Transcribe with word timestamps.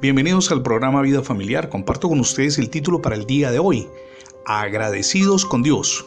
Bienvenidos 0.00 0.50
al 0.50 0.62
programa 0.62 1.02
Vida 1.02 1.22
Familiar. 1.22 1.68
Comparto 1.68 2.08
con 2.08 2.20
ustedes 2.20 2.58
el 2.58 2.70
título 2.70 3.02
para 3.02 3.16
el 3.16 3.26
día 3.26 3.50
de 3.50 3.58
hoy. 3.58 3.88
Agradecidos 4.46 5.44
con 5.44 5.62
Dios. 5.62 6.04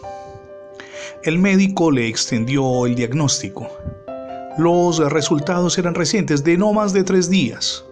El 1.23 1.39
médico 1.39 1.91
le 1.91 2.07
extendió 2.07 2.85
el 2.85 2.95
diagnóstico. 2.95 3.67
Los 4.57 4.99
resultados 5.11 5.77
eran 5.77 5.95
recientes, 5.95 6.43
de 6.43 6.57
no 6.57 6.73
más 6.73 6.93
de 6.93 7.03
tres 7.03 7.29
días. 7.29 7.85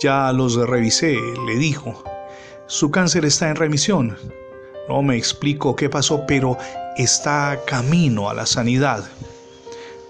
Ya 0.00 0.32
los 0.32 0.56
revisé, 0.56 1.16
le 1.46 1.56
dijo. 1.56 2.04
Su 2.66 2.90
cáncer 2.90 3.24
está 3.24 3.48
en 3.48 3.56
remisión. 3.56 4.16
No 4.88 5.02
me 5.02 5.16
explico 5.16 5.74
qué 5.76 5.88
pasó, 5.88 6.24
pero 6.26 6.58
está 6.96 7.58
camino 7.66 8.28
a 8.30 8.34
la 8.34 8.46
sanidad. 8.46 9.04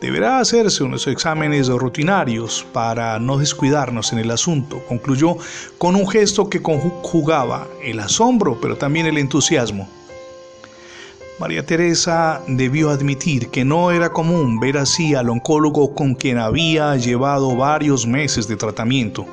Deberá 0.00 0.40
hacerse 0.40 0.84
unos 0.84 1.06
exámenes 1.06 1.68
rutinarios 1.68 2.66
para 2.74 3.18
no 3.18 3.38
descuidarnos 3.38 4.12
en 4.12 4.18
el 4.18 4.30
asunto, 4.30 4.82
concluyó 4.86 5.38
con 5.78 5.96
un 5.96 6.06
gesto 6.06 6.50
que 6.50 6.60
conjugaba 6.60 7.66
el 7.82 8.00
asombro, 8.00 8.58
pero 8.60 8.76
también 8.76 9.06
el 9.06 9.16
entusiasmo. 9.16 9.88
María 11.40 11.64
Teresa 11.64 12.42
debió 12.46 12.90
admitir 12.90 13.48
que 13.48 13.64
no 13.64 13.90
era 13.90 14.10
común 14.10 14.60
ver 14.60 14.76
así 14.76 15.14
al 15.14 15.30
oncólogo 15.30 15.94
con 15.94 16.14
quien 16.14 16.38
había 16.38 16.96
llevado 16.96 17.56
varios 17.56 18.06
meses 18.06 18.46
de 18.48 18.56
tratamiento. 18.56 19.26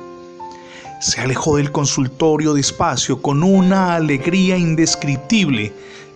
Se 1.00 1.20
alejó 1.20 1.58
del 1.58 1.72
consultorio 1.72 2.54
despacio 2.54 3.20
con 3.20 3.42
una 3.42 3.94
alegría 3.94 4.56
indescriptible 4.56 5.74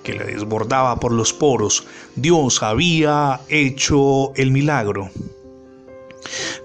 que 0.08 0.14
le 0.14 0.24
desbordaba 0.24 0.98
por 1.00 1.12
los 1.12 1.34
poros. 1.34 1.84
Dios 2.16 2.62
había 2.62 3.40
hecho 3.50 4.32
el 4.36 4.50
milagro. 4.50 5.10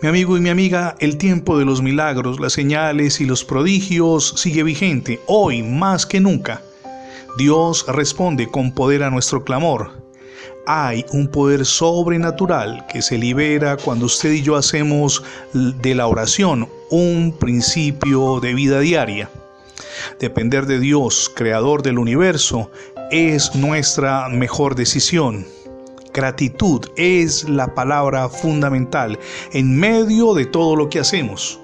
Mi 0.01 0.07
amigo 0.07 0.37
y 0.37 0.39
mi 0.39 0.47
amiga, 0.47 0.95
el 0.99 1.17
tiempo 1.17 1.57
de 1.57 1.65
los 1.65 1.81
milagros, 1.81 2.39
las 2.39 2.53
señales 2.53 3.19
y 3.19 3.25
los 3.25 3.43
prodigios 3.43 4.33
sigue 4.37 4.63
vigente, 4.63 5.19
hoy 5.27 5.61
más 5.61 6.05
que 6.05 6.21
nunca. 6.21 6.61
Dios 7.37 7.85
responde 7.89 8.47
con 8.47 8.71
poder 8.71 9.03
a 9.03 9.09
nuestro 9.09 9.43
clamor. 9.43 9.91
Hay 10.65 11.03
un 11.11 11.27
poder 11.27 11.65
sobrenatural 11.65 12.85
que 12.87 13.01
se 13.01 13.17
libera 13.17 13.75
cuando 13.75 14.05
usted 14.05 14.31
y 14.31 14.41
yo 14.41 14.55
hacemos 14.55 15.21
de 15.51 15.95
la 15.95 16.07
oración 16.07 16.69
un 16.89 17.35
principio 17.37 18.39
de 18.39 18.53
vida 18.53 18.79
diaria. 18.79 19.29
Depender 20.19 20.65
de 20.65 20.79
Dios, 20.79 21.31
creador 21.33 21.83
del 21.83 21.99
universo, 21.99 22.71
es 23.13 23.53
nuestra 23.53 24.27
mejor 24.27 24.73
decisión. 24.73 25.45
Gratitud 26.15 26.87
es 26.95 27.47
la 27.47 27.75
palabra 27.75 28.27
fundamental 28.27 29.19
en 29.51 29.77
medio 29.77 30.33
de 30.33 30.47
todo 30.47 30.75
lo 30.75 30.89
que 30.89 30.99
hacemos. 30.99 31.59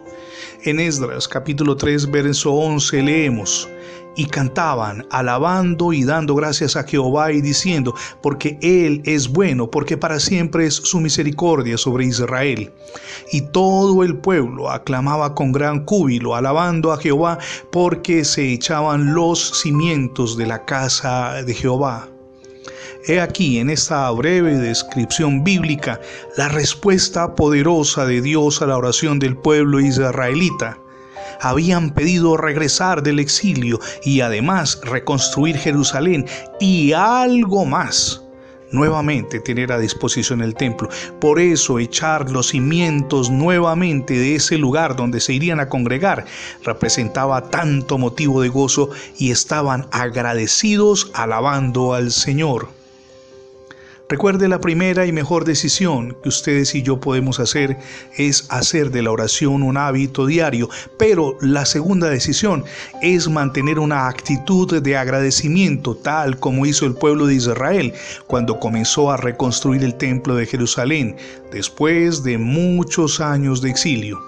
En 0.64 0.78
Esdras 0.78 1.26
capítulo 1.26 1.78
3 1.78 2.12
verso 2.12 2.52
11 2.52 3.02
leemos, 3.02 3.70
y 4.18 4.26
cantaban, 4.26 5.08
alabando 5.10 5.94
y 5.94 6.04
dando 6.04 6.36
gracias 6.36 6.76
a 6.76 6.84
Jehová 6.84 7.32
y 7.32 7.40
diciendo, 7.40 7.96
porque 8.22 8.60
Él 8.62 9.02
es 9.06 9.30
bueno, 9.30 9.72
porque 9.72 9.96
para 9.96 10.20
siempre 10.20 10.66
es 10.66 10.74
su 10.76 11.00
misericordia 11.00 11.78
sobre 11.78 12.08
Israel. 12.08 12.74
Y 13.32 13.40
todo 13.40 14.04
el 14.04 14.18
pueblo 14.18 14.70
aclamaba 14.70 15.34
con 15.34 15.54
gran 15.54 15.86
cúbilo, 15.86 16.36
alabando 16.36 16.92
a 16.92 16.98
Jehová, 16.98 17.40
porque 17.72 18.26
se 18.26 18.52
echaban 18.52 19.14
los 19.14 19.62
cimientos 19.62 20.36
de 20.36 20.48
la 20.48 20.66
casa 20.66 21.42
de 21.42 21.54
Jehová. 21.54 22.10
He 23.10 23.20
aquí 23.20 23.58
en 23.58 23.72
esta 23.72 24.08
breve 24.12 24.56
descripción 24.60 25.44
bíblica 25.44 26.00
la 26.38 26.48
respuesta 26.48 27.34
poderosa 27.34 28.06
de 28.06 28.22
Dios 28.22 28.62
a 28.62 28.68
la 28.68 28.78
oración 28.78 29.18
del 29.18 29.36
pueblo 29.36 29.80
israelita 29.80 30.78
habían 31.42 31.96
pedido 31.96 32.38
regresar 32.38 33.02
del 33.02 33.18
exilio 33.18 33.80
y 34.04 34.22
además 34.22 34.80
reconstruir 34.84 35.58
Jerusalén 35.58 36.28
y 36.60 36.94
algo 36.94 37.66
más 37.66 38.22
nuevamente 38.69 39.40
tener 39.40 39.72
a 39.72 39.80
disposición 39.80 40.42
el 40.42 40.53
templo. 40.53 40.88
Por 41.19 41.40
eso 41.40 41.80
echar 41.80 42.30
los 42.30 42.50
cimientos 42.50 43.31
nuevamente 43.31 44.14
de 44.19 44.36
ese 44.36 44.59
lugar 44.59 44.96
donde 44.96 45.19
se 45.19 45.34
irían 45.34 45.59
a 45.59 45.68
congregar 45.68 46.25
representaba 46.64 47.50
tanto 47.50 47.98
motivo 47.98 48.44
de 48.44 48.50
gozo 48.50 48.92
y 49.18 49.31
estaban 49.31 49.88
agradecidos 49.90 51.09
alabando 51.16 51.96
al 51.96 52.12
Señor. 52.12 52.78
Recuerde 54.09 54.47
la 54.47 54.59
primera 54.59 55.06
y 55.06 55.12
mejor 55.12 55.46
decisión 55.46 56.18
que 56.24 56.30
ustedes 56.30 56.74
y 56.74 56.81
yo 56.81 57.00
podemos 57.00 57.40
hacer 57.40 57.78
es 58.18 58.47
hacer 58.50 58.90
de 58.90 59.03
la 59.03 59.12
oración 59.12 59.62
un 59.62 59.78
hábito 59.78 60.25
diario, 60.25 60.68
pero 60.97 61.38
la 61.42 61.64
segunda 61.68 62.09
decisión 62.09 62.64
es 63.03 63.30
mantener 63.30 63.78
una 63.78 64.08
actitud 64.08 64.81
de 64.81 64.98
agradecimiento 64.98 65.96
tal 65.96 66.40
como 66.40 66.66
hizo 66.66 66.88
el 66.88 66.96
pueblo 66.96 67.28
de 67.28 67.36
Israel 67.36 67.94
cuando 68.25 68.59
comenzó 68.59 69.12
a 69.12 69.18
reconstruir 69.18 69.84
el 69.84 69.94
templo 69.94 70.34
de 70.34 70.48
Jerusalén 70.48 71.16
después 71.52 72.24
de 72.24 72.40
muchos 72.40 73.22
años 73.22 73.62
de 73.62 73.69
exilio. 73.69 74.19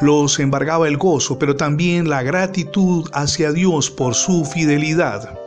Los 0.00 0.38
embargaba 0.40 0.88
el 0.88 0.96
gozo, 0.96 1.38
pero 1.38 1.56
también 1.56 2.08
la 2.08 2.22
gratitud 2.22 3.10
hacia 3.12 3.52
Dios 3.52 3.90
por 3.90 4.14
su 4.14 4.46
fidelidad 4.46 5.43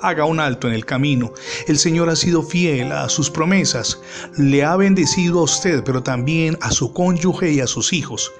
haga 0.00 0.24
un 0.24 0.40
alto 0.40 0.68
en 0.68 0.74
el 0.74 0.84
camino. 0.84 1.32
El 1.66 1.78
Señor 1.78 2.08
ha 2.08 2.16
sido 2.16 2.42
fiel 2.42 2.92
a 2.92 3.08
sus 3.08 3.30
promesas. 3.30 4.00
Le 4.36 4.64
ha 4.64 4.76
bendecido 4.76 5.40
a 5.40 5.44
usted, 5.44 5.82
pero 5.84 6.02
también 6.02 6.58
a 6.60 6.70
su 6.70 6.92
cónyuge 6.92 7.52
y 7.52 7.60
a 7.60 7.66
sus 7.66 7.92
hijos. 7.92 8.32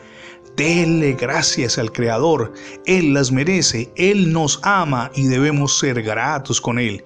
Denle 0.57 1.13
gracias 1.13 1.79
al 1.79 1.93
Creador. 1.93 2.53
Él 2.87 3.13
las 3.13 3.31
merece, 3.31 3.91
Él 3.97 4.33
nos 4.33 4.61
ama 4.63 5.11
y 5.15 5.27
debemos 5.27 5.79
ser 5.79 6.03
gratos 6.03 6.61
con 6.61 6.79
Él. 6.79 7.05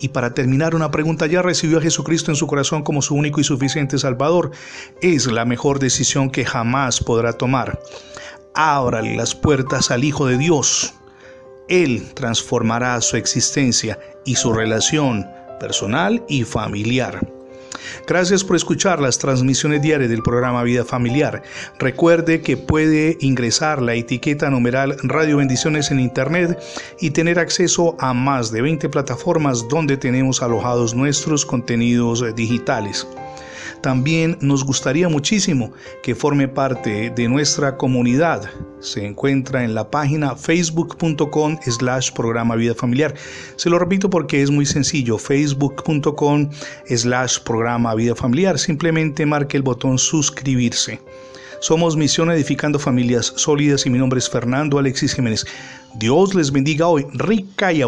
Y 0.00 0.08
para 0.08 0.32
terminar, 0.32 0.76
una 0.76 0.92
pregunta, 0.92 1.26
¿ya 1.26 1.42
recibió 1.42 1.78
a 1.78 1.82
Jesucristo 1.82 2.30
en 2.30 2.36
su 2.36 2.46
corazón 2.46 2.84
como 2.84 3.02
su 3.02 3.16
único 3.16 3.40
y 3.40 3.44
suficiente 3.44 3.98
Salvador? 3.98 4.52
Es 5.02 5.26
la 5.26 5.44
mejor 5.44 5.80
decisión 5.80 6.30
que 6.30 6.44
jamás 6.44 7.00
podrá 7.00 7.32
tomar. 7.32 7.80
Ábrale 8.54 9.16
las 9.16 9.34
puertas 9.34 9.90
al 9.90 10.04
Hijo 10.04 10.26
de 10.26 10.38
Dios 10.38 10.94
él 11.68 12.12
transformará 12.14 13.00
su 13.00 13.16
existencia 13.16 13.98
y 14.24 14.34
su 14.34 14.52
relación 14.52 15.26
personal 15.58 16.22
y 16.28 16.44
familiar. 16.44 17.20
Gracias 18.06 18.44
por 18.44 18.56
escuchar 18.56 19.00
las 19.00 19.18
transmisiones 19.18 19.82
diarias 19.82 20.10
del 20.10 20.22
programa 20.22 20.62
Vida 20.62 20.84
Familiar. 20.84 21.42
Recuerde 21.78 22.40
que 22.40 22.56
puede 22.56 23.16
ingresar 23.20 23.82
la 23.82 23.94
etiqueta 23.94 24.50
numeral 24.50 24.96
Radio 25.02 25.38
Bendiciones 25.38 25.90
en 25.90 26.00
Internet 26.00 26.58
y 27.00 27.10
tener 27.10 27.38
acceso 27.38 27.96
a 27.98 28.14
más 28.14 28.50
de 28.50 28.62
20 28.62 28.88
plataformas 28.88 29.68
donde 29.68 29.96
tenemos 29.96 30.42
alojados 30.42 30.94
nuestros 30.94 31.44
contenidos 31.44 32.24
digitales. 32.34 33.06
También 33.82 34.36
nos 34.40 34.64
gustaría 34.64 35.08
muchísimo 35.08 35.72
que 36.02 36.14
forme 36.14 36.48
parte 36.48 37.10
de 37.10 37.28
nuestra 37.28 37.76
comunidad. 37.76 38.50
Se 38.80 39.04
encuentra 39.06 39.64
en 39.64 39.74
la 39.74 39.90
página 39.90 40.34
facebook.com 40.34 41.58
slash 41.66 42.12
programa 42.12 42.56
vida 42.56 42.74
familiar. 42.74 43.14
Se 43.56 43.70
lo 43.70 43.78
repito 43.78 44.10
porque 44.10 44.42
es 44.42 44.50
muy 44.50 44.66
sencillo, 44.66 45.18
facebook.com 45.18 46.50
slash 46.88 47.38
programa 47.40 47.94
vida 47.94 48.14
familiar. 48.14 48.58
Simplemente 48.58 49.26
marque 49.26 49.56
el 49.56 49.62
botón 49.62 49.98
suscribirse. 49.98 51.00
Somos 51.60 51.96
Misión 51.96 52.30
Edificando 52.30 52.78
Familias 52.78 53.32
Sólidas 53.34 53.84
y 53.84 53.90
mi 53.90 53.98
nombre 53.98 54.20
es 54.20 54.30
Fernando 54.30 54.78
Alexis 54.78 55.14
Jiménez. 55.14 55.44
Dios 55.96 56.34
les 56.34 56.52
bendiga 56.52 56.86
hoy 56.86 57.04
rica 57.14 57.72
y 57.72 57.82